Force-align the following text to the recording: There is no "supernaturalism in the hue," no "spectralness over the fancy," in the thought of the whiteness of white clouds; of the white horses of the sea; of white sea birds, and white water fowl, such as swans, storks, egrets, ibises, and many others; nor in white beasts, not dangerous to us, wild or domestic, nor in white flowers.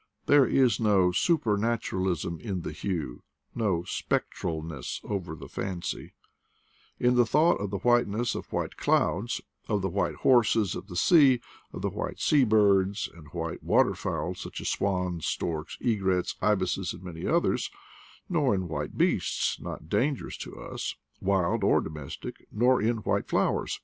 There 0.25 0.47
is 0.47 0.79
no 0.79 1.11
"supernaturalism 1.11 2.39
in 2.39 2.61
the 2.61 2.71
hue," 2.71 3.21
no 3.53 3.83
"spectralness 3.83 4.99
over 5.03 5.35
the 5.35 5.47
fancy," 5.47 6.13
in 6.99 7.13
the 7.13 7.23
thought 7.27 7.61
of 7.61 7.69
the 7.69 7.77
whiteness 7.77 8.33
of 8.33 8.51
white 8.51 8.77
clouds; 8.77 9.41
of 9.67 9.83
the 9.83 9.89
white 9.89 10.15
horses 10.15 10.73
of 10.73 10.87
the 10.87 10.95
sea; 10.95 11.39
of 11.71 11.83
white 11.83 12.19
sea 12.19 12.43
birds, 12.45 13.07
and 13.15 13.27
white 13.27 13.61
water 13.61 13.93
fowl, 13.93 14.33
such 14.33 14.59
as 14.59 14.69
swans, 14.69 15.27
storks, 15.27 15.77
egrets, 15.79 16.35
ibises, 16.41 16.93
and 16.93 17.03
many 17.03 17.27
others; 17.27 17.69
nor 18.27 18.55
in 18.55 18.67
white 18.67 18.97
beasts, 18.97 19.59
not 19.61 19.87
dangerous 19.87 20.35
to 20.37 20.59
us, 20.59 20.95
wild 21.19 21.63
or 21.63 21.79
domestic, 21.79 22.47
nor 22.51 22.81
in 22.81 22.97
white 23.03 23.27
flowers. 23.27 23.79